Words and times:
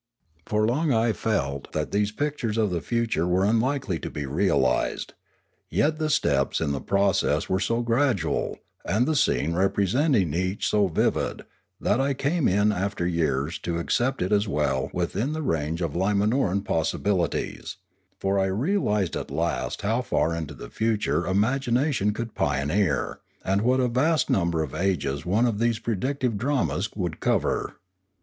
For 0.47 0.65
long 0.65 0.91
I 0.91 1.13
felt 1.13 1.71
that 1.73 1.91
these 1.91 2.09
pictures 2.11 2.57
of 2.57 2.71
the 2.71 2.81
future 2.81 3.27
were 3.27 3.45
unlikely 3.45 3.99
to 3.99 4.09
be 4.09 4.25
realised. 4.25 5.13
Yet 5.69 5.99
the 5.99 6.09
steps 6.09 6.59
in 6.59 6.71
the 6.71 6.81
process 6.81 7.47
were 7.47 7.59
so 7.59 7.83
gradual, 7.83 8.57
and 8.83 9.05
the 9.07 9.15
scene 9.15 9.53
representing 9.53 10.33
each 10.33 10.67
so 10.67 10.87
vivid 10.87 11.43
that 11.79 12.01
I 12.01 12.15
came 12.15 12.47
in 12.47 12.71
after 12.71 13.05
years 13.05 13.59
to 13.59 13.77
accept 13.77 14.23
it 14.23 14.31
as 14.31 14.47
well 14.47 14.89
within 14.91 15.33
the 15.33 15.43
range 15.43 15.83
of 15.83 15.93
Limanoran 15.93 16.65
possibilities; 16.65 17.77
for 18.19 18.39
I 18.39 18.45
real 18.47 18.85
ised 18.85 19.15
at 19.15 19.29
last 19.29 19.83
how 19.83 20.01
far 20.01 20.35
into 20.35 20.55
the 20.55 20.71
future 20.71 21.27
imagination 21.27 22.11
could 22.11 22.33
pioneer, 22.33 23.19
and 23.45 23.61
what 23.61 23.79
a 23.79 23.87
vast 23.87 24.31
number 24.31 24.63
of 24.63 24.73
ages 24.73 25.27
one 25.27 25.45
of 25.45 25.59
these 25.59 25.77
predictive 25.77 26.39
dramas 26.39 26.89
would 26.95 27.19
cover. 27.19 27.75